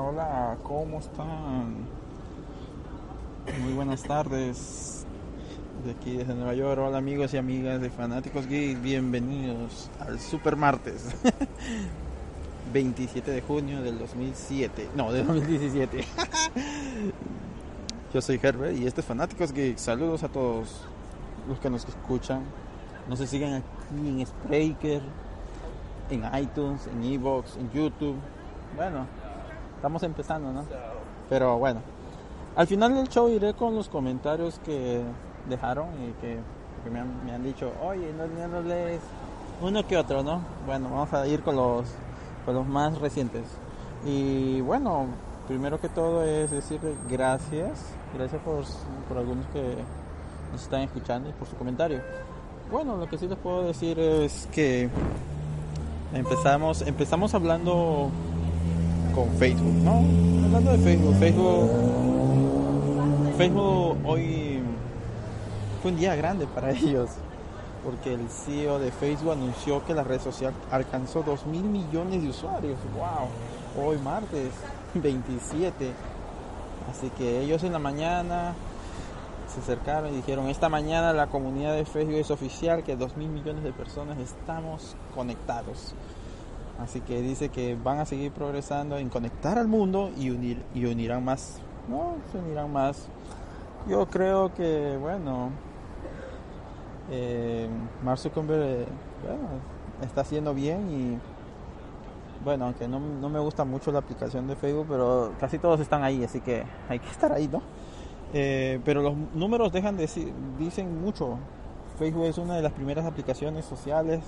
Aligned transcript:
hola, 0.00 0.56
¿cómo 0.62 0.98
están? 0.98 1.86
Muy 3.62 3.72
buenas 3.72 4.02
tardes. 4.02 5.04
De 5.84 5.92
aquí 5.92 6.16
desde 6.16 6.34
Nueva 6.34 6.54
York. 6.54 6.80
Hola 6.80 6.98
amigos 6.98 7.34
y 7.34 7.36
amigas 7.36 7.80
de 7.80 7.90
Fanáticos 7.90 8.46
Geek. 8.46 8.80
Bienvenidos 8.80 9.90
al 10.00 10.20
Super 10.20 10.56
Martes. 10.56 11.14
27 12.72 13.30
de 13.30 13.40
junio 13.40 13.82
del 13.82 13.98
2007. 13.98 14.90
No, 14.94 15.12
del 15.12 15.26
2017. 15.26 15.98
Yo 18.14 18.20
soy 18.20 18.40
Herbert 18.42 18.76
y 18.76 18.86
este 18.86 19.00
es 19.00 19.06
Fanáticos 19.06 19.52
Geek. 19.52 19.78
Saludos 19.78 20.22
a 20.22 20.28
todos 20.28 20.82
los 21.48 21.58
que 21.58 21.70
nos 21.70 21.88
escuchan. 21.88 22.42
Nos 23.08 23.18
siguen 23.20 23.54
aquí 23.54 24.08
en 24.08 24.26
Spreaker, 24.26 25.02
en 26.10 26.24
iTunes, 26.40 26.86
en 26.88 27.04
Evox, 27.04 27.56
en 27.56 27.70
YouTube. 27.72 28.16
Bueno, 28.76 29.06
estamos 29.78 30.02
empezando, 30.02 30.52
¿no? 30.52 30.64
Pero 31.30 31.56
bueno, 31.56 31.80
al 32.56 32.66
final 32.66 32.94
del 32.96 33.08
show 33.08 33.28
iré 33.28 33.54
con 33.54 33.76
los 33.76 33.88
comentarios 33.88 34.58
que 34.64 35.00
dejaron 35.48 35.86
y 36.02 36.10
que, 36.20 36.38
que 36.82 36.90
me, 36.90 36.98
han, 36.98 37.24
me, 37.24 37.32
han, 37.32 37.44
dicho, 37.44 37.72
oye, 37.80 38.12
no, 38.12 38.26
no, 38.48 38.60
lees 38.60 39.00
uno 39.60 39.86
que 39.86 39.96
otro, 39.96 40.24
¿no? 40.24 40.40
Bueno, 40.66 40.88
vamos 40.90 41.12
a 41.12 41.26
ir 41.28 41.42
con 41.42 41.54
los, 41.54 41.86
con 42.44 42.56
los 42.56 42.66
más 42.66 42.98
recientes. 42.98 43.44
Y 44.04 44.60
bueno, 44.62 45.06
primero 45.46 45.80
que 45.80 45.88
todo 45.88 46.24
es 46.24 46.50
decirle 46.50 46.94
gracias, 47.08 47.92
gracias 48.16 48.42
por, 48.42 48.64
por 49.08 49.18
algunos 49.18 49.46
que 49.52 49.76
nos 50.50 50.62
están 50.62 50.80
escuchando 50.80 51.28
y 51.28 51.32
por 51.32 51.46
su 51.46 51.54
comentario. 51.54 52.00
Bueno, 52.68 52.96
lo 52.96 53.08
que 53.08 53.16
sí 53.16 53.28
les 53.28 53.38
puedo 53.38 53.62
decir 53.62 54.00
es 54.00 54.48
que 54.50 54.90
empezamos, 56.12 56.82
empezamos 56.82 57.32
hablando 57.34 58.10
con 59.18 59.30
Facebook, 59.36 59.74
¿no? 59.82 60.04
Hablando 60.44 60.70
de 60.72 60.78
Facebook, 60.78 61.14
Facebook, 61.16 61.70
Facebook 63.36 63.96
hoy 64.06 64.60
fue 65.82 65.90
un 65.90 65.96
día 65.96 66.14
grande 66.14 66.46
para 66.46 66.70
ellos, 66.78 67.10
porque 67.84 68.14
el 68.14 68.28
CEO 68.28 68.78
de 68.78 68.92
Facebook 68.92 69.32
anunció 69.32 69.84
que 69.84 69.94
la 69.94 70.04
red 70.04 70.20
social 70.20 70.52
alcanzó 70.70 71.24
2 71.24 71.46
mil 71.46 71.64
millones 71.64 72.22
de 72.22 72.28
usuarios. 72.28 72.78
¡Wow! 72.96 73.84
Hoy 73.84 73.98
martes 73.98 74.50
27. 74.94 75.92
Así 76.88 77.10
que 77.18 77.40
ellos 77.40 77.64
en 77.64 77.72
la 77.72 77.80
mañana 77.80 78.54
se 79.52 79.60
acercaron 79.60 80.12
y 80.12 80.16
dijeron, 80.18 80.46
esta 80.48 80.68
mañana 80.68 81.12
la 81.12 81.26
comunidad 81.26 81.74
de 81.74 81.84
Facebook 81.84 82.18
es 82.18 82.30
oficial 82.30 82.84
que 82.84 82.94
2 82.94 83.16
mil 83.16 83.30
millones 83.30 83.64
de 83.64 83.72
personas 83.72 84.16
estamos 84.18 84.94
conectados. 85.12 85.94
Así 86.78 87.00
que 87.00 87.20
dice 87.20 87.48
que 87.48 87.76
van 87.76 87.98
a 87.98 88.04
seguir 88.04 88.30
progresando 88.30 88.98
en 88.98 89.08
conectar 89.08 89.58
al 89.58 89.66
mundo 89.66 90.10
y 90.16 90.30
unir 90.30 90.62
y 90.74 90.84
unirán 90.84 91.24
más. 91.24 91.60
No, 91.88 92.16
se 92.30 92.38
unirán 92.38 92.72
más. 92.72 93.08
Yo 93.88 94.06
creo 94.06 94.54
que, 94.54 94.96
bueno, 95.00 95.50
eh, 97.10 97.68
Mark 98.04 98.20
eh, 98.24 98.86
está 100.02 100.20
haciendo 100.20 100.54
bien 100.54 100.90
y, 100.90 102.44
bueno, 102.44 102.66
aunque 102.66 102.86
no, 102.86 103.00
no, 103.00 103.28
me 103.28 103.38
gusta 103.38 103.64
mucho 103.64 103.90
la 103.90 103.98
aplicación 104.00 104.46
de 104.46 104.54
Facebook, 104.54 104.86
pero 104.88 105.32
casi 105.40 105.58
todos 105.58 105.80
están 105.80 106.04
ahí, 106.04 106.22
así 106.22 106.40
que 106.40 106.64
hay 106.88 106.98
que 106.98 107.08
estar 107.08 107.32
ahí, 107.32 107.48
¿no? 107.48 107.62
Eh, 108.34 108.80
pero 108.84 109.02
los 109.02 109.14
números 109.34 109.72
dejan 109.72 109.96
de 109.96 110.08
dicen 110.58 111.00
mucho. 111.00 111.38
Facebook 111.98 112.26
es 112.26 112.38
una 112.38 112.54
de 112.54 112.62
las 112.62 112.72
primeras 112.72 113.04
aplicaciones 113.04 113.64
sociales 113.64 114.20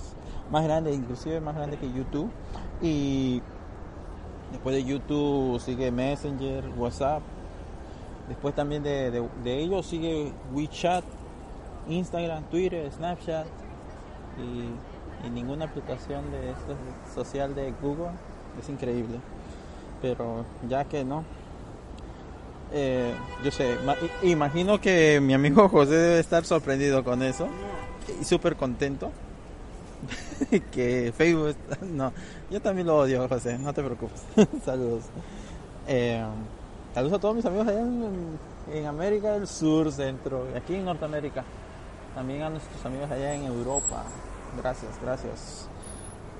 más 0.51 0.63
grandes, 0.65 0.95
inclusive 0.95 1.39
más 1.39 1.55
grande 1.55 1.77
que 1.77 1.91
YouTube. 1.91 2.29
Y 2.81 3.41
después 4.51 4.75
de 4.75 4.83
YouTube 4.83 5.59
sigue 5.59 5.89
Messenger, 5.89 6.67
WhatsApp. 6.77 7.21
Después 8.27 8.53
también 8.53 8.83
de, 8.83 9.25
ellos 9.45 9.85
sigue 9.85 10.31
WeChat, 10.53 11.03
Instagram, 11.87 12.43
Twitter, 12.45 12.91
Snapchat 12.91 13.47
y, 14.37 15.27
y, 15.27 15.29
ninguna 15.29 15.65
aplicación 15.65 16.29
de 16.31 16.51
esto 16.51 16.75
social 17.13 17.55
de 17.55 17.73
Google. 17.81 18.11
Es 18.59 18.69
increíble. 18.69 19.19
Pero 20.01 20.45
ya 20.67 20.83
que 20.85 21.05
no, 21.05 21.23
eh, 22.73 23.13
yo 23.43 23.51
sé, 23.51 23.77
imagino 24.23 24.79
que 24.79 25.19
mi 25.21 25.33
amigo 25.33 25.67
José 25.67 25.93
debe 25.93 26.19
estar 26.19 26.45
sorprendido 26.45 27.03
con 27.03 27.21
eso 27.21 27.47
y 28.21 28.23
súper 28.23 28.55
contento. 28.55 29.11
que 30.71 31.13
Facebook, 31.15 31.55
no, 31.81 32.11
yo 32.49 32.61
también 32.61 32.87
lo 32.87 32.97
odio, 32.97 33.27
José, 33.27 33.57
no 33.57 33.73
te 33.73 33.83
preocupes. 33.83 34.23
saludos. 34.65 35.03
Eh, 35.87 36.23
saludos 36.93 37.17
a 37.17 37.21
todos 37.21 37.35
mis 37.35 37.45
amigos 37.45 37.67
allá 37.67 37.81
en, 37.81 38.39
en, 38.71 38.85
América 38.85 39.33
del 39.33 39.47
Sur, 39.47 39.91
Centro, 39.91 40.47
aquí 40.55 40.75
en 40.75 40.85
Norteamérica. 40.85 41.43
También 42.15 42.41
a 42.43 42.49
nuestros 42.49 42.85
amigos 42.85 43.11
allá 43.11 43.33
en 43.33 43.45
Europa. 43.45 44.03
Gracias, 44.57 44.91
gracias. 45.03 45.67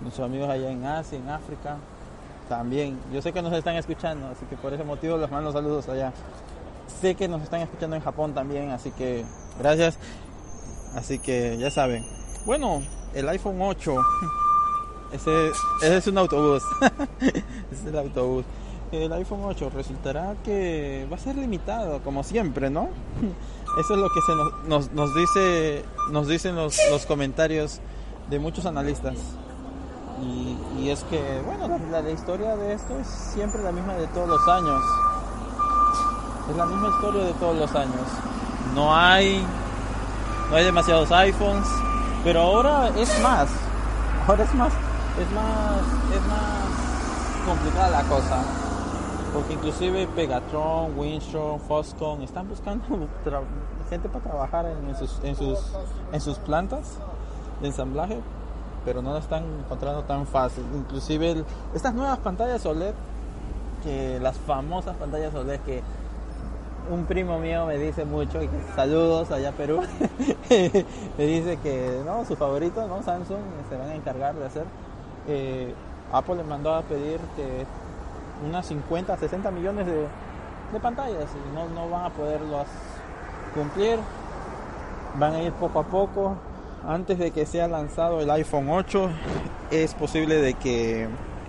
Nuestros 0.01 0.25
amigos 0.25 0.49
allá 0.49 0.71
en 0.71 0.85
Asia, 0.85 1.17
en 1.17 1.29
África 1.29 1.77
también. 2.51 2.99
Yo 3.13 3.21
sé 3.21 3.31
que 3.31 3.41
nos 3.41 3.53
están 3.53 3.75
escuchando, 3.75 4.27
así 4.27 4.45
que 4.45 4.57
por 4.57 4.73
ese 4.73 4.83
motivo 4.83 5.17
les 5.17 5.31
mando 5.31 5.53
saludos 5.53 5.87
allá. 5.87 6.11
Sé 6.99 7.15
que 7.15 7.29
nos 7.29 7.41
están 7.41 7.61
escuchando 7.61 7.95
en 7.95 8.01
Japón 8.01 8.33
también, 8.33 8.71
así 8.71 8.91
que 8.91 9.23
gracias. 9.57 9.97
Así 10.93 11.17
que 11.17 11.57
ya 11.57 11.71
saben. 11.71 12.05
Bueno, 12.45 12.81
el 13.13 13.29
iPhone 13.29 13.61
8. 13.61 13.95
Ese, 15.13 15.49
ese 15.81 15.97
es 15.97 16.07
un 16.07 16.17
autobús. 16.17 16.63
es 17.19 17.85
el 17.85 17.97
autobús. 17.97 18.45
El 18.93 19.11
iPhone 19.11 19.41
8 19.43 19.69
resultará 19.75 20.37
que 20.41 21.05
va 21.11 21.17
a 21.17 21.19
ser 21.19 21.35
limitado, 21.35 22.01
como 22.01 22.23
siempre, 22.23 22.69
¿no? 22.69 22.87
Eso 23.79 23.93
es 23.93 23.99
lo 23.99 24.07
que 24.07 24.21
se 24.21 24.35
nos, 24.35 24.67
nos, 24.69 24.91
nos 24.93 25.13
dice, 25.13 25.83
nos 26.11 26.29
dicen 26.29 26.55
los, 26.55 26.77
los 26.89 27.05
comentarios 27.05 27.81
de 28.29 28.39
muchos 28.39 28.65
analistas. 28.65 29.17
Y, 30.21 30.89
es 30.89 31.03
que, 31.05 31.41
bueno, 31.45 31.79
la, 31.89 32.09
historia 32.09 32.55
de 32.55 32.73
esto 32.73 32.97
es 32.99 33.07
siempre 33.07 33.63
la 33.63 33.71
misma 33.71 33.93
de 33.93 34.07
todos 34.07 34.29
los 34.29 34.47
años. 34.47 34.81
Es 36.49 36.55
la 36.55 36.65
misma 36.65 36.89
historia 36.89 37.23
de 37.23 37.33
todos 37.33 37.57
los 37.57 37.75
años. 37.75 38.07
No 38.75 38.95
hay, 38.95 39.43
no 40.49 40.55
hay 40.55 40.65
demasiados 40.65 41.11
iPhones, 41.11 41.67
pero 42.23 42.41
ahora 42.41 42.89
es 42.89 43.21
más. 43.21 43.49
Ahora 44.27 44.43
es 44.43 44.53
más, 44.53 44.73
es 45.19 45.31
más, 45.31 45.81
es 46.13 46.27
más 46.27 47.47
complicada 47.47 47.89
la 47.89 48.03
cosa. 48.03 48.43
Porque 49.33 49.53
inclusive 49.53 50.07
Pegatron, 50.07 50.97
Winstrom, 50.97 51.59
Foxconn 51.61 52.21
están 52.21 52.47
buscando 52.47 52.85
gente 53.89 54.09
para 54.09 54.23
trabajar 54.23 54.65
en 54.65 54.95
sus, 54.95 55.19
en 55.23 55.35
sus, 55.35 55.59
en 56.11 56.21
sus 56.21 56.37
plantas 56.37 56.97
de 57.61 57.67
ensamblaje 57.67 58.21
pero 58.85 59.01
no 59.01 59.11
lo 59.11 59.17
están 59.17 59.43
encontrando 59.59 60.03
tan 60.03 60.25
fácil. 60.25 60.63
Inclusive 60.73 61.43
estas 61.73 61.93
nuevas 61.93 62.19
pantallas 62.19 62.65
OLED, 62.65 62.93
que 63.83 64.19
las 64.19 64.37
famosas 64.37 64.95
pantallas 64.95 65.33
OLED 65.33 65.59
que 65.61 65.81
un 66.89 67.05
primo 67.05 67.39
mío 67.39 67.65
me 67.65 67.77
dice 67.77 68.05
mucho, 68.05 68.41
y 68.41 68.49
saludos 68.75 69.31
allá 69.31 69.51
Perú, 69.51 69.81
me 71.17 71.23
dice 71.25 71.57
que 71.57 72.01
no, 72.05 72.25
su 72.25 72.35
favorito, 72.35 72.87
¿no? 72.87 73.03
Samsung, 73.03 73.39
se 73.69 73.77
van 73.77 73.89
a 73.89 73.95
encargar 73.95 74.35
de 74.35 74.45
hacer. 74.45 74.65
Eh, 75.27 75.73
Apple 76.11 76.35
le 76.35 76.43
mandó 76.43 76.73
a 76.73 76.81
pedir 76.81 77.19
que 77.35 77.65
unas 78.45 78.65
50, 78.65 79.15
60 79.17 79.51
millones 79.51 79.85
de, 79.85 80.07
de 80.73 80.79
pantallas 80.81 81.29
y 81.31 81.55
no, 81.55 81.69
no 81.69 81.89
van 81.89 82.05
a 82.05 82.09
poderlos 82.09 82.65
cumplir. 83.53 83.99
Van 85.15 85.33
a 85.33 85.41
ir 85.41 85.51
poco 85.53 85.79
a 85.79 85.83
poco, 85.83 86.35
antes 86.87 87.19
de 87.19 87.31
que 87.31 87.45
sea 87.45 87.67
lanzado 87.67 88.21
el 88.21 88.29
iPhone 88.31 88.69
8 88.69 89.09
es 89.71 89.93
posible 89.93 90.35
de 90.35 90.53
que 90.55 91.07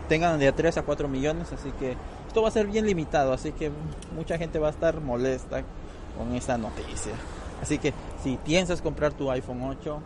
tengan 0.08 0.38
de 0.38 0.52
3 0.52 0.78
a 0.78 0.82
4 0.82 1.08
millones 1.08 1.52
así 1.52 1.70
que 1.72 1.96
esto 2.26 2.42
va 2.42 2.48
a 2.48 2.52
ser 2.52 2.66
bien 2.66 2.86
limitado 2.86 3.32
así 3.32 3.52
que 3.52 3.70
mucha 4.14 4.38
gente 4.38 4.58
va 4.58 4.68
a 4.68 4.70
estar 4.70 5.00
molesta 5.00 5.62
con 6.16 6.34
esta 6.34 6.58
noticia 6.58 7.12
así 7.62 7.78
que 7.78 7.92
si 8.22 8.36
piensas 8.36 8.82
comprar 8.82 9.12
tu 9.12 9.30
iPhone 9.30 9.62
8 9.62 10.00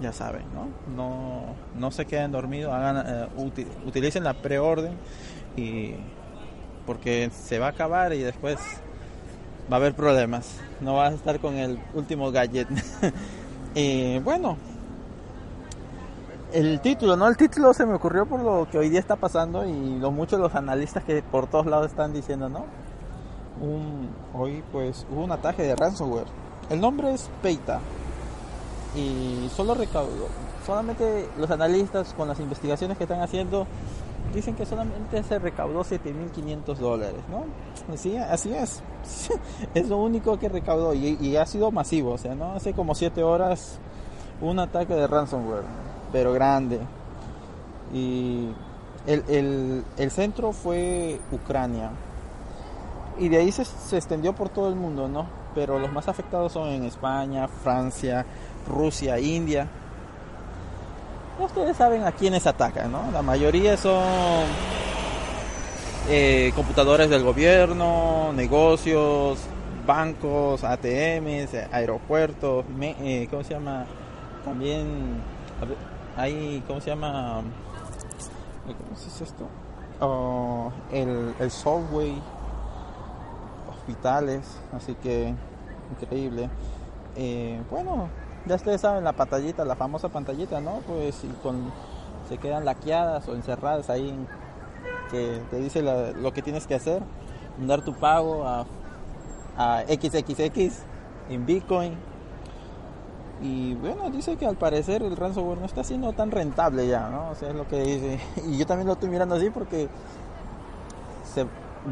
ya 0.00 0.12
saben, 0.12 0.42
¿no? 0.52 1.54
No, 1.78 1.90
se 1.90 2.06
queden 2.06 2.32
dormidos, 2.32 2.74
eh, 3.06 3.26
utilicen 3.86 4.24
la 4.24 4.34
preorden 4.34 4.92
y 5.56 5.94
porque 6.86 7.30
se 7.30 7.58
va 7.58 7.66
a 7.66 7.70
acabar 7.70 8.12
y 8.12 8.18
después 8.18 8.58
va 9.70 9.76
a 9.76 9.80
haber 9.80 9.94
problemas. 9.94 10.58
No 10.80 10.96
vas 10.96 11.12
a 11.12 11.16
estar 11.16 11.38
con 11.38 11.54
el 11.54 11.78
último 11.94 12.32
gadget. 12.32 12.68
y 13.74 14.18
bueno, 14.20 14.56
el 16.52 16.80
título, 16.80 17.16
¿no? 17.16 17.28
El 17.28 17.36
título 17.36 17.72
se 17.72 17.86
me 17.86 17.94
ocurrió 17.94 18.26
por 18.26 18.40
lo 18.40 18.68
que 18.70 18.78
hoy 18.78 18.90
día 18.90 19.00
está 19.00 19.16
pasando 19.16 19.64
y 19.66 19.98
lo 19.98 20.10
muchos 20.10 20.38
los 20.38 20.54
analistas 20.54 21.02
que 21.04 21.22
por 21.22 21.46
todos 21.46 21.66
lados 21.66 21.86
están 21.86 22.12
diciendo, 22.12 22.48
¿no? 22.48 22.66
Hoy 24.34 24.62
pues 24.72 25.06
hubo 25.10 25.24
un 25.24 25.32
ataque 25.32 25.62
de 25.62 25.76
ransomware. 25.76 26.26
El 26.68 26.80
nombre 26.80 27.14
es 27.14 27.30
Peita 27.42 27.80
y 28.94 29.48
solo 29.54 29.74
recaudó, 29.74 30.28
solamente 30.66 31.28
los 31.38 31.50
analistas 31.50 32.12
con 32.14 32.28
las 32.28 32.38
investigaciones 32.40 32.98
que 32.98 33.04
están 33.04 33.20
haciendo 33.20 33.66
dicen 34.32 34.54
que 34.54 34.66
solamente 34.66 35.22
se 35.22 35.38
recaudó 35.38 35.84
7.500 35.84 36.76
dólares, 36.76 37.20
¿no? 37.30 37.44
Así, 37.92 38.16
así 38.16 38.52
es, 38.52 38.82
es 39.74 39.88
lo 39.88 39.98
único 39.98 40.38
que 40.38 40.48
recaudó 40.48 40.94
y, 40.94 41.18
y 41.20 41.36
ha 41.36 41.46
sido 41.46 41.70
masivo, 41.70 42.12
o 42.12 42.18
sea, 42.18 42.34
¿no? 42.34 42.52
Hace 42.52 42.72
como 42.72 42.94
7 42.94 43.22
horas 43.22 43.78
un 44.40 44.58
ataque 44.58 44.94
de 44.94 45.06
ransomware 45.06 45.64
pero 46.12 46.32
grande. 46.32 46.78
Y 47.92 48.48
el, 49.06 49.82
el, 49.96 50.10
centro 50.10 50.52
fue 50.52 51.18
Ucrania. 51.32 51.90
Y 53.18 53.28
de 53.28 53.38
ahí 53.38 53.50
se, 53.50 53.64
se, 53.64 53.96
extendió 53.96 54.34
por 54.34 54.50
todo 54.50 54.68
el 54.68 54.76
mundo, 54.76 55.08
¿no? 55.08 55.26
Pero 55.54 55.78
los 55.78 55.90
más 55.92 56.08
afectados 56.08 56.52
son 56.52 56.68
en 56.68 56.84
España, 56.84 57.48
Francia, 57.48 58.24
Rusia, 58.68 59.18
India. 59.18 59.68
Ustedes 61.42 61.76
saben 61.76 62.04
a 62.04 62.12
quiénes 62.12 62.46
atacan, 62.46 62.92
¿no? 62.92 63.10
La 63.12 63.20
mayoría 63.20 63.76
son 63.76 64.44
eh, 66.08 66.52
computadores 66.54 67.10
del 67.10 67.24
gobierno, 67.24 68.32
negocios, 68.32 69.40
bancos, 69.84 70.62
ATMs, 70.62 71.54
aeropuertos, 71.72 72.64
eh, 72.80 73.26
¿cómo 73.28 73.42
se 73.42 73.54
llama? 73.54 73.86
También 74.44 75.20
hay, 76.16 76.62
¿cómo 76.66 76.80
se 76.80 76.90
llama? 76.90 77.42
¿Cómo 78.64 78.96
se 78.96 79.06
dice 79.06 79.24
esto? 79.24 79.48
Oh, 80.00 80.72
el, 80.92 81.34
el 81.40 81.50
subway, 81.50 82.14
hospitales, 83.68 84.42
así 84.72 84.94
que 84.94 85.34
increíble. 86.00 86.48
Eh, 87.16 87.60
bueno, 87.70 88.08
ya 88.46 88.54
ustedes 88.56 88.80
saben 88.80 89.04
la 89.04 89.12
pantallita, 89.12 89.64
la 89.64 89.76
famosa 89.76 90.08
pantallita, 90.08 90.60
¿no? 90.60 90.80
Pues 90.86 91.24
y 91.24 91.28
con, 91.42 91.72
se 92.28 92.38
quedan 92.38 92.64
laqueadas 92.64 93.28
o 93.28 93.34
encerradas 93.34 93.90
ahí 93.90 94.14
que 95.10 95.40
te 95.50 95.58
dice 95.58 95.82
lo 95.82 96.32
que 96.32 96.42
tienes 96.42 96.66
que 96.66 96.74
hacer, 96.74 97.02
dar 97.58 97.82
tu 97.82 97.94
pago 97.94 98.46
a, 98.46 98.66
a 99.56 99.82
XXX 99.82 100.82
en 101.28 101.46
Bitcoin 101.46 101.96
y 103.42 103.74
bueno, 103.74 104.08
dice 104.10 104.36
que 104.36 104.46
al 104.46 104.56
parecer 104.56 105.02
el 105.02 105.16
ransomware 105.16 105.58
no 105.58 105.66
está 105.66 105.82
siendo 105.82 106.12
tan 106.12 106.30
rentable 106.30 106.86
ya, 106.86 107.08
¿no? 107.08 107.30
O 107.30 107.34
sea, 107.34 107.50
es 107.50 107.56
lo 107.56 107.66
que 107.66 107.82
dice. 107.82 108.20
Y 108.46 108.56
yo 108.56 108.66
también 108.66 108.86
lo 108.86 108.92
estoy 108.92 109.08
mirando 109.08 109.34
así 109.34 109.50
porque 109.50 109.88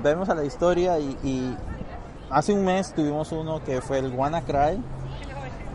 vemos 0.02 0.28
a 0.28 0.34
la 0.34 0.44
historia 0.44 0.98
y, 0.98 1.56
hace 2.30 2.52
un 2.52 2.64
mes 2.64 2.94
tuvimos 2.94 3.32
uno 3.32 3.60
que 3.64 3.80
fue 3.80 3.98
el 3.98 4.14
WannaCry, 4.14 4.80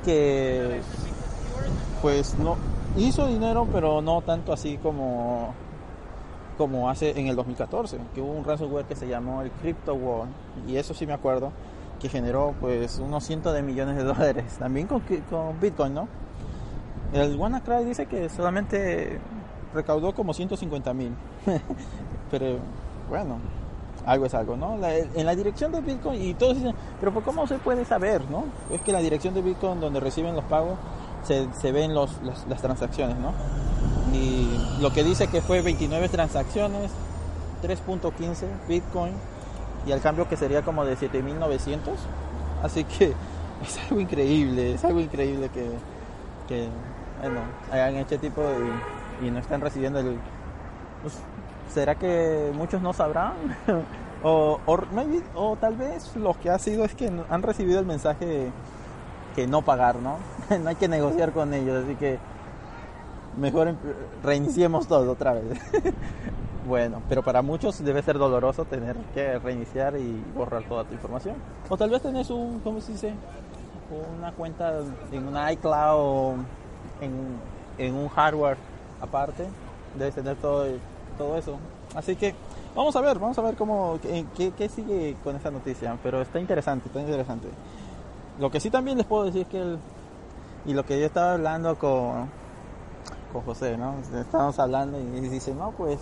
que 0.06 0.82
pues 2.02 2.38
no 2.38 2.56
hizo 2.96 3.28
dinero, 3.28 3.68
pero 3.72 4.02
no 4.02 4.22
tanto 4.22 4.54
así 4.54 4.78
como 4.78 5.54
como 6.58 6.90
hace 6.90 7.20
en 7.20 7.28
el 7.28 7.36
2014, 7.36 7.98
que 8.14 8.22
hubo 8.22 8.32
un 8.32 8.46
ransomware 8.46 8.86
que 8.86 8.96
se 8.96 9.08
llamó 9.08 9.42
el 9.42 9.52
Crypto 9.52 9.94
War, 9.94 10.30
y 10.68 10.78
eso 10.78 10.94
sí 10.94 11.06
me 11.06 11.12
acuerdo 11.12 11.52
que 12.00 12.08
generó 12.08 12.54
pues 12.62 13.00
unos 13.00 13.26
cientos 13.26 13.54
de 13.54 13.62
millones 13.62 13.98
de 13.98 14.04
dólares, 14.04 14.56
también 14.58 14.88
con, 14.88 15.02
con 15.30 15.60
Bitcoin, 15.60 15.94
¿no? 15.94 16.08
El 17.14 17.36
WannaCry 17.36 17.84
dice 17.84 18.06
que 18.06 18.30
solamente 18.30 19.20
recaudó 19.74 20.14
como 20.14 20.34
150 20.34 20.94
mil, 20.94 21.12
pero 22.32 22.58
bueno, 23.10 23.38
algo 24.06 24.26
es 24.26 24.34
algo, 24.34 24.56
¿no? 24.56 24.78
en 24.86 25.26
la 25.26 25.36
dirección 25.36 25.72
de 25.72 25.82
Bitcoin, 25.82 26.22
y 26.22 26.34
todos 26.34 26.56
dicen, 26.56 26.76
pero 27.00 27.14
¿cómo 27.24 27.48
se 27.48 27.58
puede 27.58 27.86
saber, 27.86 28.22
no? 28.30 28.46
Es 28.72 28.82
que 28.82 28.92
la 28.92 29.00
dirección 29.00 29.34
de 29.34 29.42
Bitcoin 29.42 29.80
donde 29.80 30.00
reciben 30.00 30.36
los 30.36 30.46
pagos 30.46 30.78
se, 31.24 31.72
ven 31.72 31.94
los, 31.94 32.12
las, 32.24 32.62
transacciones, 32.62 33.18
¿no? 33.18 33.34
Y 34.14 34.82
lo 34.82 34.94
que 34.94 35.04
dice 35.04 35.28
que 35.28 35.42
fue 35.42 35.62
29 35.62 36.08
transacciones, 36.10 36.92
3.15 37.64 38.68
Bitcoin, 38.68 39.14
y 39.88 39.92
al 39.92 40.02
cambio 40.02 40.28
que 40.28 40.38
sería 40.38 40.62
como 40.62 40.86
de 40.86 40.96
7900. 40.96 41.94
Así 42.64 42.84
que 42.84 43.06
es 43.64 43.80
algo 43.90 44.00
increíble, 44.00 44.74
es 44.74 44.84
algo 44.84 45.00
increíble 45.00 45.50
que, 45.50 46.70
bueno, 47.22 47.42
hagan 47.72 47.96
este 47.96 48.18
tipo 48.18 48.42
y, 49.22 49.32
no 49.32 49.40
están 49.40 49.62
recibiendo 49.62 50.00
el... 50.00 50.18
Pues, 51.02 51.20
¿Será 51.74 51.96
que 51.96 52.52
muchos 52.54 52.82
no 52.82 52.94
sabrán? 52.94 53.34
o, 54.24 54.60
o, 54.66 55.56
tal 55.58 55.76
vez 55.76 56.16
lo 56.16 56.34
que 56.34 56.50
ha 56.50 56.60
sido 56.60 56.86
es 56.86 56.96
que 56.96 57.12
han 57.30 57.42
recibido 57.42 57.80
el 57.80 57.86
mensaje 57.86 58.52
que 59.36 59.48
no 59.48 59.62
pagar, 59.62 59.98
¿no? 59.98 60.18
no 60.64 60.70
hay 60.70 60.76
que 60.76 60.88
negociar 60.88 61.32
con 61.32 61.54
ellos, 61.54 61.84
así 61.84 61.96
que 61.96 62.18
mejor 63.38 63.68
em, 63.68 63.78
reiniciemos 64.24 64.88
todo 64.88 65.12
otra 65.12 65.34
vez. 65.34 65.60
Bueno, 66.68 67.00
pero 67.08 67.22
para 67.22 67.44
muchos 67.44 67.84
debe 67.84 68.02
ser 68.02 68.18
doloroso 68.18 68.66
tener 68.66 68.96
que 69.14 69.38
reiniciar 69.38 69.98
y 69.98 70.24
borrar 70.36 70.64
toda 70.64 70.84
tu 70.84 70.96
información. 70.96 71.36
O 71.70 71.78
tal 71.78 71.92
vez 71.92 72.02
tenés 72.02 72.32
un, 72.32 72.60
¿cómo 72.62 72.82
se 72.82 72.94
dice? 72.94 73.14
Una 74.18 74.32
cuenta 74.32 74.80
en 75.12 75.28
una 75.28 75.54
iCloud 75.54 76.00
o 76.00 76.36
en, 77.02 77.94
un 77.94 78.08
hardware 78.08 78.58
aparte. 79.00 79.46
Debes 79.96 80.16
tener 80.16 80.38
todo, 80.38 80.66
todo 81.16 81.38
eso. 81.38 81.58
Así 81.96 82.16
que 82.16 82.36
vamos 82.76 82.96
a 82.96 83.02
ver, 83.02 83.20
vamos 83.20 83.38
a 83.38 83.42
ver 83.42 83.56
cómo, 83.56 84.00
qué, 84.02 84.52
qué 84.58 84.70
sigue 84.70 85.16
con 85.24 85.36
esta 85.36 85.52
noticia. 85.52 85.98
Pero 86.04 86.22
está 86.22 86.40
interesante, 86.40 86.88
está 86.88 87.00
interesante. 87.00 87.48
Lo 88.40 88.52
que 88.52 88.60
sí 88.60 88.70
también 88.70 88.98
les 88.98 89.08
puedo 89.08 89.26
decir 89.26 89.44
es 89.44 89.48
que, 89.48 89.62
el, 89.62 89.80
y 90.66 90.74
lo 90.74 90.86
que 90.86 91.00
yo 91.00 91.06
estaba 91.06 91.34
hablando 91.34 91.78
con, 91.78 92.30
con 93.32 93.42
José, 93.44 93.78
¿no? 93.78 93.96
Estábamos 94.20 94.60
hablando 94.60 95.00
y 95.00 95.22
dice, 95.22 95.54
no, 95.54 95.72
pues 95.72 96.00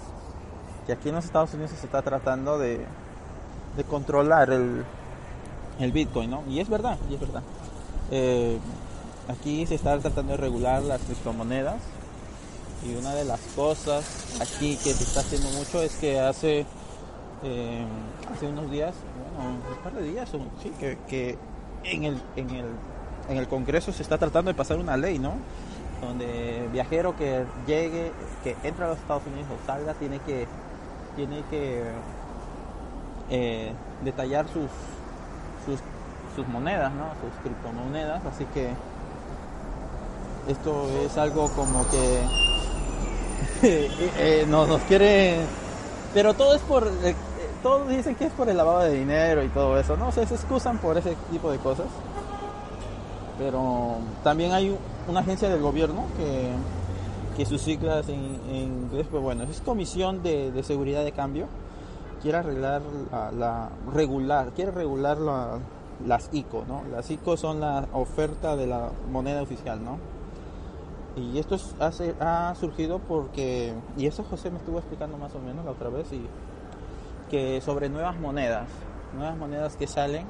que 0.85 0.93
aquí 0.93 1.09
en 1.09 1.15
los 1.15 1.25
Estados 1.25 1.53
Unidos 1.53 1.71
se 1.71 1.85
está 1.85 2.01
tratando 2.01 2.57
de, 2.57 2.85
controlar 3.89 4.51
el, 4.51 4.83
el, 5.79 5.91
Bitcoin, 5.91 6.29
¿no? 6.29 6.43
Y 6.47 6.59
es 6.59 6.69
verdad, 6.69 6.97
y 7.09 7.15
es 7.15 7.19
verdad. 7.19 7.43
Eh, 8.11 8.59
aquí 9.27 9.65
se 9.65 9.75
está 9.75 9.97
tratando 9.99 10.33
de 10.33 10.37
regular 10.37 10.83
las 10.83 11.01
criptomonedas 11.01 11.77
y 12.85 12.95
una 12.95 13.13
de 13.15 13.25
las 13.25 13.39
cosas 13.55 14.03
aquí 14.41 14.77
que 14.77 14.93
se 14.93 15.03
está 15.03 15.21
haciendo 15.21 15.49
mucho 15.49 15.81
es 15.81 15.95
que 15.95 16.19
hace 16.19 16.65
eh, 17.43 17.85
hace 18.33 18.47
unos 18.47 18.71
días, 18.71 18.93
bueno, 19.35 19.51
un 19.55 19.83
par 19.83 19.93
de 19.93 20.03
días, 20.03 20.29
sí, 20.61 20.71
que, 20.79 20.97
que 21.07 21.37
en, 21.83 22.05
el, 22.05 22.21
en, 22.37 22.49
el, 22.51 22.65
en 23.29 23.37
el 23.37 23.47
Congreso 23.47 23.91
se 23.91 24.01
está 24.01 24.17
tratando 24.17 24.49
de 24.49 24.55
pasar 24.55 24.77
una 24.77 24.95
ley, 24.95 25.19
¿no? 25.19 25.33
Donde 26.01 26.67
viajero 26.71 27.15
que 27.17 27.45
llegue, 27.67 28.11
que 28.43 28.55
entre 28.63 28.85
a 28.85 28.89
los 28.89 28.97
Estados 28.97 29.23
Unidos 29.27 29.47
o 29.51 29.67
salga, 29.67 29.93
tiene 29.93 30.19
que 30.19 30.47
tiene 31.15 31.43
que 31.49 31.83
eh, 33.29 33.71
detallar 34.03 34.47
sus, 34.47 34.69
sus, 36.35 36.47
monedas, 36.47 36.91
¿no? 36.93 37.09
sus 37.21 37.39
criptomonedas, 37.43 38.25
así 38.25 38.45
que 38.45 38.69
esto 40.47 40.89
es 41.05 41.17
algo 41.17 41.49
como 41.49 41.87
que 41.89 42.42
eh, 43.63 43.89
eh, 44.17 44.45
nos, 44.47 44.67
nos 44.67 44.81
quiere, 44.83 45.37
pero 46.13 46.33
todo 46.33 46.55
es 46.55 46.61
por, 46.61 46.87
todos 47.61 47.89
dicen 47.89 48.15
que 48.15 48.25
es 48.25 48.33
por 48.33 48.49
el 48.49 48.57
lavado 48.57 48.81
de 48.81 48.93
dinero 48.93 49.43
y 49.43 49.49
todo 49.49 49.79
eso, 49.79 49.97
no 49.97 50.11
se 50.11 50.23
excusan 50.23 50.77
por 50.79 50.97
ese 50.97 51.15
tipo 51.31 51.51
de 51.51 51.57
cosas, 51.57 51.87
pero 53.37 53.97
también 54.23 54.51
hay 54.51 54.77
una 55.07 55.21
agencia 55.21 55.49
del 55.49 55.61
gobierno 55.61 56.05
que 56.17 56.51
que 57.35 57.45
sus 57.45 57.61
siglas 57.61 58.07
en, 58.09 58.39
inglés, 58.49 59.07
pues 59.09 59.21
bueno, 59.21 59.43
es 59.43 59.59
Comisión 59.61 60.21
de, 60.23 60.61
Seguridad 60.63 61.03
de 61.03 61.11
Cambio, 61.11 61.47
quiere 62.21 62.37
arreglar 62.37 62.81
la, 63.37 63.69
regular, 63.93 64.51
quiere 64.55 64.71
regular 64.71 65.17
las 66.05 66.29
ICO, 66.31 66.63
¿no? 66.67 66.83
Las 66.91 67.09
ICO 67.09 67.37
son 67.37 67.59
la 67.59 67.85
oferta 67.93 68.55
de 68.55 68.67
la 68.67 68.89
moneda 69.11 69.41
oficial, 69.41 69.83
¿no? 69.83 69.97
Y 71.15 71.37
esto 71.37 71.57
ha 71.79 72.55
surgido 72.55 72.99
porque, 72.99 73.73
y 73.97 74.07
eso 74.07 74.23
José 74.23 74.49
me 74.49 74.57
estuvo 74.57 74.79
explicando 74.79 75.17
más 75.17 75.35
o 75.35 75.39
menos 75.39 75.63
la 75.63 75.71
otra 75.71 75.89
vez, 75.89 76.11
y 76.11 76.27
que 77.29 77.61
sobre 77.61 77.89
nuevas 77.89 78.19
monedas, 78.19 78.67
nuevas 79.15 79.37
monedas 79.37 79.75
que 79.75 79.85
salen, 79.87 80.25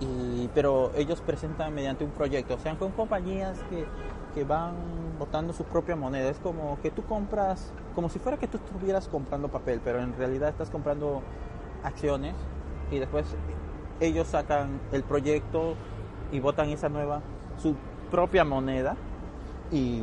y, 0.00 0.48
pero 0.54 0.92
ellos 0.96 1.20
presentan 1.20 1.74
mediante 1.74 2.04
un 2.04 2.10
proyecto, 2.10 2.54
o 2.54 2.58
sea, 2.58 2.76
con 2.76 2.92
compañías 2.92 3.58
que 3.68 3.84
que 4.34 4.44
van 4.44 4.74
botando 5.18 5.52
su 5.52 5.64
propia 5.64 5.96
moneda. 5.96 6.28
Es 6.30 6.38
como 6.38 6.78
que 6.82 6.90
tú 6.90 7.02
compras, 7.04 7.72
como 7.94 8.08
si 8.08 8.18
fuera 8.18 8.38
que 8.38 8.46
tú 8.46 8.58
estuvieras 8.58 9.08
comprando 9.08 9.48
papel, 9.48 9.80
pero 9.82 10.00
en 10.00 10.16
realidad 10.16 10.50
estás 10.50 10.70
comprando 10.70 11.22
acciones 11.82 12.34
y 12.90 12.98
después 12.98 13.26
ellos 14.00 14.28
sacan 14.28 14.80
el 14.92 15.02
proyecto 15.02 15.74
y 16.32 16.40
votan 16.40 16.68
esa 16.70 16.88
nueva, 16.88 17.20
su 17.58 17.74
propia 18.10 18.44
moneda. 18.44 18.96
Y, 19.72 20.02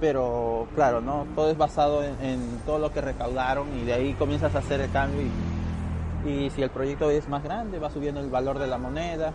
pero 0.00 0.68
claro, 0.74 1.00
¿no? 1.00 1.26
todo 1.34 1.50
es 1.50 1.58
basado 1.58 2.02
en, 2.04 2.60
todo 2.64 2.78
lo 2.78 2.92
que 2.92 3.00
recaudaron 3.00 3.66
y 3.76 3.84
de 3.84 3.94
ahí 3.94 4.14
comienzas 4.14 4.54
a 4.54 4.58
hacer 4.58 4.80
el 4.80 4.90
cambio 4.90 5.22
y, 5.22 5.30
y 6.28 6.50
si 6.50 6.62
el 6.62 6.70
proyecto 6.70 7.10
es 7.10 7.28
más 7.28 7.42
grande 7.42 7.78
va 7.78 7.90
subiendo 7.90 8.20
el 8.20 8.30
valor 8.30 8.58
de 8.58 8.66
la 8.66 8.78
moneda. 8.78 9.32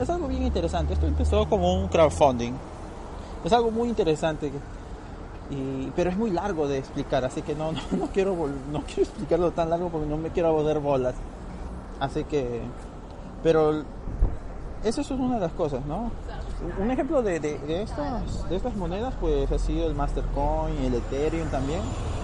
Es 0.00 0.10
algo 0.10 0.26
bien 0.26 0.42
interesante. 0.42 0.94
Esto 0.94 1.06
empezó 1.06 1.48
como 1.48 1.72
un 1.74 1.88
crowdfunding. 1.88 2.52
Es 3.44 3.52
algo 3.52 3.70
muy 3.70 3.88
interesante. 3.88 4.50
Y, 5.50 5.90
pero 5.94 6.10
es 6.10 6.16
muy 6.16 6.30
largo 6.30 6.66
de 6.66 6.78
explicar, 6.78 7.24
así 7.24 7.42
que 7.42 7.54
no, 7.54 7.72
no, 7.92 8.06
quiero, 8.12 8.34
no 8.72 8.82
quiero 8.82 9.02
explicarlo 9.02 9.50
tan 9.50 9.70
largo 9.70 9.90
porque 9.90 10.06
no 10.08 10.16
me 10.16 10.30
quiero 10.30 10.52
volver 10.52 10.80
bolas. 10.80 11.14
Así 12.00 12.24
que, 12.24 12.62
pero 13.42 13.82
eso 14.82 15.00
es 15.00 15.10
una 15.10 15.34
de 15.34 15.40
las 15.40 15.52
cosas, 15.52 15.84
¿no? 15.86 16.10
Un 16.80 16.90
ejemplo 16.90 17.22
de, 17.22 17.40
de, 17.40 17.82
estas, 17.82 18.48
de 18.48 18.56
estas 18.56 18.74
monedas 18.76 19.14
pues 19.20 19.50
ha 19.50 19.58
sido 19.58 19.86
el 19.86 19.94
Mastercoin, 19.94 20.76
el 20.82 20.94
Ethereum 20.94 21.48
también. 21.48 21.80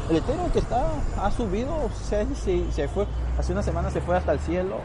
El 0.09 0.17
Ethereum 0.17 0.51
que 0.51 0.61
está, 0.61 0.87
ha 1.21 1.31
subido, 1.31 1.91
se, 2.03 2.27
se 2.73 2.89
fue, 2.89 3.07
hace 3.39 3.53
una 3.53 3.63
semana 3.63 3.91
se 3.91 4.01
fue 4.01 4.17
hasta 4.17 4.33
el 4.33 4.41
cielo 4.41 4.77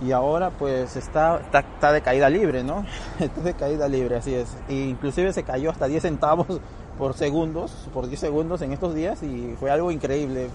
y 0.00 0.12
ahora 0.12 0.50
pues 0.50 0.96
está, 0.96 1.40
está, 1.52 1.92
de 1.92 2.00
caída 2.00 2.30
libre, 2.30 2.62
¿no? 2.62 2.84
Está 3.18 3.40
de 3.40 3.54
caída 3.54 3.88
libre, 3.88 4.16
así 4.16 4.34
es. 4.34 4.56
E 4.68 4.74
inclusive 4.74 5.32
se 5.32 5.42
cayó 5.42 5.70
hasta 5.70 5.86
10 5.86 6.02
centavos 6.02 6.46
por 6.98 7.14
segundos, 7.14 7.88
por 7.92 8.06
10 8.06 8.20
segundos 8.20 8.62
en 8.62 8.72
estos 8.72 8.94
días 8.94 9.22
y 9.22 9.56
fue 9.58 9.70
algo 9.70 9.90
increíble. 9.90 10.50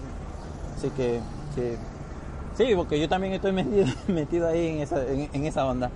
Así 0.76 0.90
que, 0.90 1.20
sí, 2.56 2.72
porque 2.74 2.98
yo 2.98 3.08
también 3.08 3.34
estoy 3.34 3.52
metido, 4.08 4.48
ahí 4.48 4.68
en 4.68 4.80
esa, 4.80 5.06
en, 5.06 5.44
esa 5.44 5.66
onda. 5.66 5.90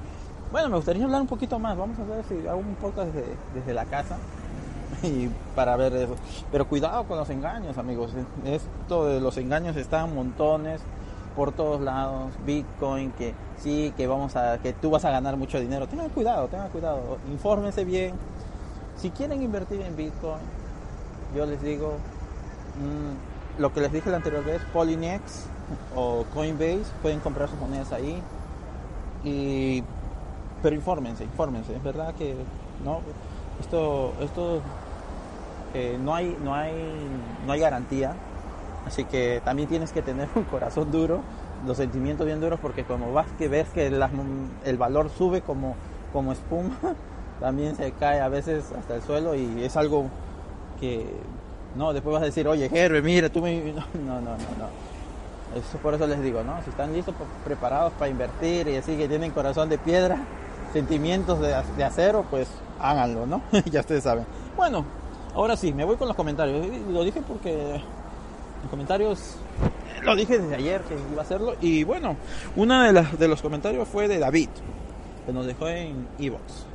Bueno, 0.50 0.70
me 0.70 0.76
gustaría 0.76 1.04
hablar 1.04 1.20
un 1.20 1.26
poquito 1.26 1.58
más. 1.58 1.76
Vamos 1.76 1.98
a 1.98 2.04
ver 2.04 2.24
si 2.24 2.46
hago 2.46 2.58
un 2.58 2.74
poco 2.76 3.04
desde, 3.04 3.24
desde 3.54 3.74
la 3.74 3.84
casa 3.84 4.16
y 5.02 5.28
para 5.54 5.76
ver 5.76 5.94
eso. 5.94 6.16
Pero 6.50 6.66
cuidado 6.66 7.04
con 7.04 7.18
los 7.18 7.28
engaños, 7.28 7.76
amigos. 7.76 8.12
Esto 8.44 9.06
de 9.06 9.20
los 9.20 9.36
engaños 9.36 9.76
están 9.76 10.14
montones 10.14 10.80
por 11.36 11.52
todos 11.52 11.80
lados, 11.80 12.32
Bitcoin, 12.44 13.12
que 13.12 13.34
sí, 13.58 13.92
que 13.96 14.06
vamos 14.06 14.34
a, 14.36 14.58
que 14.58 14.72
tú 14.72 14.90
vas 14.90 15.04
a 15.04 15.10
ganar 15.10 15.36
mucho 15.36 15.60
dinero. 15.60 15.86
Tengan 15.86 16.08
cuidado, 16.08 16.48
tengan 16.48 16.68
cuidado, 16.70 17.18
infórmense 17.30 17.84
bien. 17.84 18.14
Si 18.96 19.10
quieren 19.10 19.42
invertir 19.42 19.80
en 19.82 19.94
Bitcoin, 19.96 20.40
yo 21.36 21.46
les 21.46 21.62
digo 21.62 21.92
mm, 22.78 23.60
lo 23.60 23.72
que 23.72 23.82
les 23.82 23.92
dije 23.92 24.10
la 24.10 24.16
anterior 24.16 24.44
vez, 24.44 24.60
Polynex 24.72 25.46
o 25.94 26.24
Coinbase, 26.34 26.86
pueden 27.02 27.20
comprar 27.20 27.48
sus 27.48 27.58
monedas 27.58 27.92
ahí. 27.92 28.20
Y, 29.22 29.84
pero 30.62 30.74
infórmense, 30.74 31.24
infórmense. 31.24 31.74
Es 31.74 31.82
verdad 31.82 32.14
que 32.14 32.34
no, 32.84 33.00
esto, 33.60 34.14
esto 34.20 34.60
eh, 35.74 35.98
no 36.02 36.14
hay, 36.14 36.36
no 36.42 36.54
hay, 36.54 36.72
no 37.46 37.52
hay 37.52 37.60
garantía 37.60 38.14
Así 38.88 39.04
que 39.04 39.42
también 39.44 39.68
tienes 39.68 39.92
que 39.92 40.00
tener 40.00 40.28
un 40.34 40.44
corazón 40.44 40.90
duro, 40.90 41.20
los 41.66 41.76
sentimientos 41.76 42.26
bien 42.26 42.40
duros, 42.40 42.58
porque 42.60 42.84
como 42.84 43.12
vas 43.12 43.26
que 43.36 43.46
ves 43.48 43.68
que 43.68 43.86
el 43.86 44.78
valor 44.78 45.10
sube 45.10 45.42
como, 45.42 45.76
como 46.12 46.32
espuma, 46.32 46.78
también 47.40 47.76
se 47.76 47.92
cae 47.92 48.20
a 48.20 48.28
veces 48.28 48.72
hasta 48.78 48.94
el 48.94 49.02
suelo 49.02 49.34
y 49.34 49.62
es 49.62 49.76
algo 49.76 50.06
que 50.80 51.06
no, 51.76 51.92
después 51.92 52.14
vas 52.14 52.22
a 52.22 52.26
decir, 52.26 52.48
oye, 52.48 52.68
Jerry, 52.70 53.02
mira, 53.02 53.28
tú 53.28 53.42
me... 53.42 53.60
No, 53.72 54.14
no, 54.14 54.20
no, 54.20 54.36
no. 54.36 54.88
Eso 55.54 55.78
por 55.82 55.94
eso 55.94 56.06
les 56.06 56.22
digo, 56.22 56.42
¿no? 56.42 56.62
Si 56.62 56.70
están 56.70 56.92
listos, 56.92 57.14
preparados 57.44 57.92
para 57.94 58.10
invertir 58.10 58.68
y 58.68 58.76
así 58.76 58.96
que 58.96 59.06
tienen 59.06 59.32
corazón 59.32 59.68
de 59.68 59.76
piedra, 59.76 60.18
sentimientos 60.72 61.40
de, 61.40 61.54
de 61.76 61.84
acero, 61.84 62.24
pues 62.30 62.48
háganlo, 62.80 63.26
¿no? 63.26 63.42
ya 63.70 63.80
ustedes 63.80 64.04
saben. 64.04 64.24
Bueno, 64.56 64.84
ahora 65.34 65.56
sí, 65.56 65.72
me 65.72 65.84
voy 65.84 65.96
con 65.96 66.08
los 66.08 66.16
comentarios. 66.16 66.66
Lo 66.90 67.04
dije 67.04 67.22
porque 67.26 67.80
los 68.62 68.70
comentarios 68.70 69.36
lo 70.02 70.16
dije 70.16 70.38
desde 70.38 70.54
ayer 70.54 70.80
que 70.82 70.94
iba 71.12 71.22
a 71.22 71.24
hacerlo 71.24 71.56
y 71.60 71.84
bueno 71.84 72.16
uno 72.56 72.82
de, 72.82 72.92
las, 72.92 73.18
de 73.18 73.28
los 73.28 73.42
comentarios 73.42 73.86
fue 73.88 74.08
de 74.08 74.18
David 74.18 74.48
que 75.26 75.32
nos 75.32 75.46
dejó 75.46 75.68
en 75.68 76.06
Evox 76.18 76.66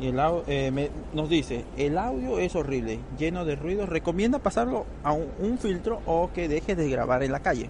y 0.00 0.06
el, 0.08 0.20
eh, 0.46 0.90
nos 1.12 1.28
dice 1.28 1.64
el 1.76 1.98
audio 1.98 2.38
es 2.38 2.54
horrible 2.54 3.00
lleno 3.18 3.44
de 3.44 3.56
ruido 3.56 3.86
recomienda 3.86 4.38
pasarlo 4.38 4.86
a 5.02 5.12
un, 5.12 5.58
filtro 5.58 6.00
o 6.06 6.30
que 6.32 6.48
deje 6.48 6.74
de 6.76 6.88
grabar 6.88 7.22
en 7.22 7.32
la 7.32 7.40
calle 7.40 7.68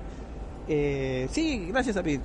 eh, 0.68 1.28
sí 1.30 1.68
gracias 1.70 1.96
David 1.96 2.20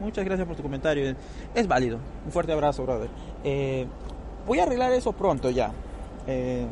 muchas 0.00 0.24
gracias 0.24 0.46
por 0.46 0.56
tu 0.56 0.62
comentario 0.62 1.14
es 1.54 1.68
válido 1.68 1.98
un 2.24 2.32
fuerte 2.32 2.52
abrazo 2.52 2.82
brother 2.82 3.10
eh, 3.44 3.86
voy 4.46 4.58
a 4.58 4.64
arreglar 4.64 4.92
eso 4.92 5.12
pronto 5.12 5.50
ya 5.50 5.72
eh, 6.26 6.66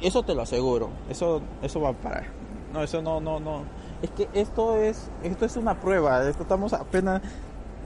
eso 0.00 0.22
te 0.22 0.34
lo 0.34 0.42
aseguro. 0.42 0.90
Eso, 1.08 1.42
eso 1.62 1.80
va 1.80 1.90
a 1.90 1.92
parar. 1.92 2.26
No, 2.72 2.82
eso 2.82 3.02
no, 3.02 3.20
no, 3.20 3.40
no. 3.40 3.62
Es 4.02 4.10
que 4.10 4.28
esto 4.32 4.76
es, 4.76 5.10
esto 5.22 5.44
es 5.44 5.56
una 5.56 5.80
prueba. 5.80 6.28
Esto 6.28 6.42
estamos 6.42 6.72
apenas, 6.72 7.20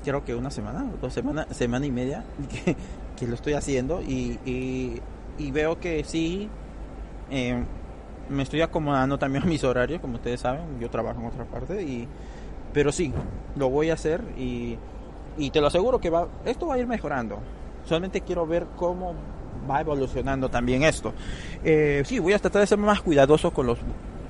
creo 0.05 0.25
que 0.25 0.35
una 0.35 0.51
semana, 0.51 0.85
dos 1.01 1.13
semanas, 1.13 1.47
semana 1.51 1.87
y 1.87 1.91
media 1.91 2.25
que, 2.65 2.77
que 3.17 3.27
lo 3.27 3.35
estoy 3.35 3.55
haciendo 3.55 4.03
y, 4.03 4.39
y, 4.45 5.51
veo 5.51 5.81
que 5.81 6.05
sí. 6.05 6.49
Eh, 7.31 7.63
me 8.29 8.43
estoy 8.43 8.61
acomodando 8.61 9.19
también 9.19 9.43
a 9.45 9.47
mis 9.47 9.65
horarios, 9.65 10.01
como 10.01 10.15
ustedes 10.15 10.41
saben, 10.41 10.79
yo 10.81 10.89
trabajo 10.89 11.21
en 11.21 11.27
otra 11.27 11.45
parte 11.45 11.83
y 11.83 12.07
pero 12.73 12.93
sí, 12.93 13.13
lo 13.57 13.69
voy 13.69 13.91
a 13.91 13.95
hacer 13.95 14.23
y, 14.37 14.77
y 15.37 15.51
te 15.51 15.61
lo 15.61 15.67
aseguro 15.67 16.01
que 16.01 16.11
va, 16.11 16.29
esto 16.45 16.67
va 16.67 16.75
a 16.75 16.79
ir 16.79 16.87
mejorando. 16.87 17.39
Solamente 17.85 18.21
quiero 18.21 18.47
ver 18.47 18.67
cómo 18.77 19.15
va 19.71 19.81
evolucionando 19.81 20.49
también 20.49 20.83
esto. 20.83 21.13
Eh, 21.65 22.03
sí, 22.07 22.19
voy 22.19 22.33
a 22.33 22.39
tratar 22.39 22.61
de 22.61 22.67
ser 22.67 22.79
más 22.79 23.01
cuidadoso 23.01 23.51
con 23.53 23.67
los 23.67 23.79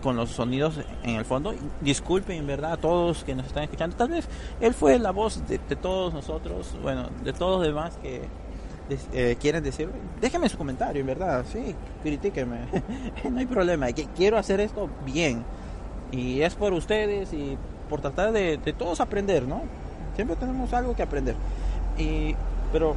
con 0.03 0.17
los 0.17 0.31
sonidos 0.31 0.81
en 1.05 1.17
el 1.17 1.25
fondo. 1.25 1.55
Disculpen, 1.81 2.37
en 2.37 2.47
verdad, 2.47 2.73
a 2.73 2.77
todos 2.77 3.23
que 3.23 3.37
nos 3.37 3.47
están 3.47 3.63
escuchando. 3.63 3.97
Tal 3.97 4.09
vez 4.09 4.29
él 4.61 4.75
fue 4.75 4.99
la 4.99 5.13
voz 5.13 5.47
de, 5.47 5.59
todos 5.59 6.13
nosotros, 6.13 6.77
bueno, 6.83 7.09
de 7.23 7.33
todos 7.33 7.59
los 7.59 7.69
demás 7.69 7.97
que 8.03 8.23
eh, 9.13 9.37
quieren 9.41 9.63
decir. 9.63 9.89
Déjenme 10.21 10.49
su 10.49 10.59
comentario, 10.59 11.01
en 11.01 11.07
verdad, 11.07 11.45
sí, 11.51 11.77
critíquenme. 12.03 12.59
no 13.31 13.39
hay 13.39 13.47
problema, 13.47 13.87
quiero 14.17 14.39
hacer 14.39 14.59
esto 14.59 14.91
bien. 15.07 15.45
Y 16.11 16.43
es 16.43 16.57
por 16.57 16.73
ustedes 16.73 17.33
y 17.33 17.57
por 17.93 18.01
tratar 18.01 18.33
de, 18.33 18.57
todos 18.73 19.03
aprender, 19.03 19.47
¿no? 19.47 19.61
Siempre 20.15 20.35
tenemos 20.37 20.73
algo 20.73 20.97
que 20.97 21.03
aprender. 21.03 21.37
Y, 21.99 22.35
pero 22.73 22.97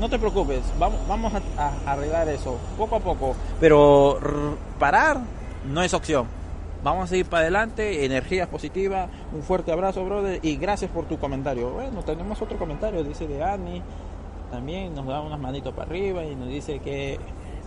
no 0.00 0.08
te 0.08 0.18
preocupes, 0.18 0.62
vamos, 0.78 0.98
vamos 1.06 1.30
a, 1.34 1.72
arreglar 1.84 2.26
eso 2.30 2.56
poco 2.78 2.96
a 2.96 3.00
poco. 3.00 3.36
Pero 3.60 4.18
parar 4.78 5.20
no 5.70 5.82
es 5.82 5.92
opción. 5.92 6.26
Vamos 6.82 7.12
a 7.12 7.16
ir 7.18 7.26
para 7.26 7.42
adelante, 7.42 8.06
energía 8.06 8.48
positiva, 8.48 9.08
un 9.34 9.42
fuerte 9.42 9.72
abrazo, 9.72 10.02
brother, 10.06 10.40
y 10.42 10.56
gracias 10.56 10.90
por 10.90 11.04
tu 11.04 11.18
comentario. 11.18 11.68
Bueno, 11.68 12.02
tenemos 12.02 12.40
otro 12.40 12.56
comentario, 12.56 13.04
dice 13.04 13.26
de 13.26 13.44
Annie, 13.44 13.82
también 14.50 14.94
nos 14.94 15.06
da 15.06 15.20
unas 15.20 15.38
manitos 15.38 15.74
para 15.74 15.86
arriba 15.86 16.24
y 16.24 16.34
nos 16.34 16.48
dice 16.48 16.78
que 16.78 17.18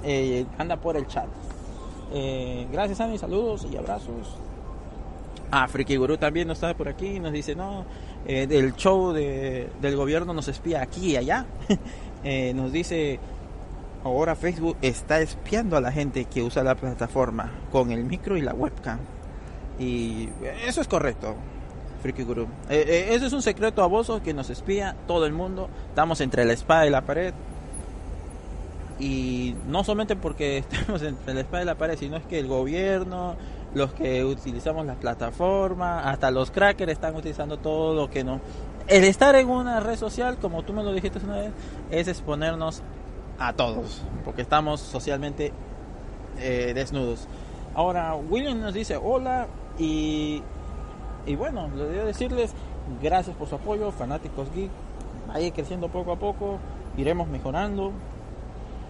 eh, 0.03 0.47
anda 0.57 0.77
por 0.77 0.97
el 0.97 1.05
chat. 1.05 1.27
Eh, 2.11 2.65
gracias 2.71 2.99
Annie, 2.99 3.19
saludos 3.19 3.67
y 3.71 3.77
abrazos. 3.77 4.39
Ah, 5.51 5.67
Friki 5.67 5.97
Guru 5.97 6.17
también 6.17 6.47
nos 6.47 6.57
está 6.57 6.73
por 6.73 6.87
aquí, 6.87 7.19
nos 7.19 7.33
dice, 7.33 7.55
no, 7.55 7.85
eh, 8.25 8.47
del 8.47 8.73
show 8.75 9.11
de, 9.11 9.69
del 9.81 9.95
gobierno 9.97 10.33
nos 10.33 10.47
espía 10.47 10.81
aquí 10.81 11.11
y 11.11 11.17
allá. 11.17 11.45
Eh, 12.23 12.53
nos 12.53 12.71
dice, 12.71 13.19
ahora 14.03 14.35
Facebook 14.35 14.77
está 14.83 15.21
espiando 15.21 15.75
a 15.75 15.81
la 15.81 15.91
gente 15.91 16.25
que 16.25 16.43
usa 16.43 16.63
la 16.63 16.75
plataforma 16.75 17.51
con 17.71 17.91
el 17.91 18.03
micro 18.03 18.37
y 18.37 18.41
la 18.41 18.53
webcam. 18.53 18.99
Y 19.79 20.29
eso 20.67 20.81
es 20.81 20.87
correcto, 20.87 21.35
Freaky 22.01 22.23
Guru. 22.23 22.43
Eh, 22.69 22.85
eh, 22.87 23.07
eso 23.15 23.25
es 23.25 23.33
un 23.33 23.41
secreto 23.41 23.81
a 23.83 23.87
vos 23.87 24.11
que 24.23 24.33
nos 24.33 24.49
espía 24.49 24.95
todo 25.07 25.25
el 25.25 25.33
mundo. 25.33 25.69
Estamos 25.89 26.21
entre 26.21 26.45
la 26.45 26.53
espada 26.53 26.85
y 26.85 26.89
la 26.89 27.01
pared. 27.01 27.33
Y 28.99 29.55
no 29.67 29.83
solamente 29.83 30.15
porque 30.15 30.57
estamos 30.69 31.01
entre 31.01 31.33
la 31.33 31.41
espada 31.41 31.63
y 31.63 31.65
la 31.65 31.75
pared, 31.75 31.97
sino 31.97 32.17
es 32.17 32.23
que 32.25 32.37
el 32.37 32.47
gobierno, 32.47 33.35
los 33.73 33.93
que 33.93 34.25
utilizamos 34.25 34.85
la 34.85 34.95
plataforma, 34.95 36.09
hasta 36.09 36.29
los 36.31 36.51
crackers 36.51 36.91
están 36.91 37.15
utilizando 37.15 37.57
todo 37.57 37.95
lo 37.95 38.09
que 38.09 38.23
no 38.23 38.41
el 38.87 39.03
estar 39.03 39.35
en 39.35 39.49
una 39.49 39.79
red 39.79 39.95
social, 39.95 40.37
como 40.37 40.63
tú 40.63 40.73
me 40.73 40.83
lo 40.83 40.91
dijiste 40.93 41.19
una 41.23 41.37
vez, 41.37 41.51
es 41.91 42.07
exponernos 42.07 42.81
a 43.39 43.53
todos, 43.53 44.01
porque 44.25 44.41
estamos 44.41 44.79
socialmente 44.81 45.51
eh, 46.39 46.73
desnudos. 46.75 47.27
Ahora, 47.73 48.15
William 48.15 48.59
nos 48.59 48.73
dice 48.73 48.97
hola 48.97 49.47
y, 49.79 50.43
y 51.25 51.35
bueno, 51.35 51.69
le 51.75 51.85
debo 51.85 52.05
decirles 52.05 52.53
gracias 53.01 53.35
por 53.35 53.47
su 53.47 53.55
apoyo, 53.55 53.91
fanáticos 53.91 54.53
geek, 54.53 54.71
ahí 55.29 55.51
creciendo 55.51 55.87
poco 55.87 56.11
a 56.11 56.17
poco, 56.17 56.59
iremos 56.97 57.27
mejorando 57.29 57.93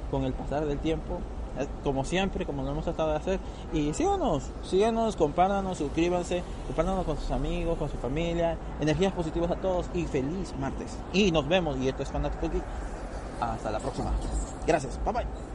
con 0.10 0.24
el 0.24 0.34
pasar 0.34 0.66
del 0.66 0.80
tiempo, 0.80 1.20
como 1.84 2.06
siempre, 2.06 2.46
como 2.46 2.64
lo 2.64 2.72
hemos 2.72 2.84
tratado 2.84 3.12
de 3.12 3.18
hacer. 3.18 3.40
Y 3.74 3.94
síganos, 3.94 4.44
síganos, 4.64 5.16
compártanos, 5.16 5.78
suscríbanse, 5.78 6.44
compártanos 6.68 7.06
con 7.06 7.18
sus 7.18 7.32
amigos, 7.32 7.78
con 7.78 7.90
su 7.90 7.98
familia. 7.98 8.58
Energías 8.80 9.14
positivas 9.14 9.52
a 9.52 9.56
todos 9.56 9.88
y 9.94 10.06
feliz 10.06 10.54
martes. 10.60 10.98
Y 11.14 11.32
nos 11.32 11.48
vemos. 11.48 11.78
Y 11.78 11.88
esto 11.88 12.04
es 12.04 12.10
Fanático 12.10 12.50
Geek. 12.50 12.64
Hasta 13.40 13.72
la 13.72 13.80
próxima. 13.80 14.12
Gracias. 14.66 15.00
Bye 15.04 15.14
bye. 15.14 15.51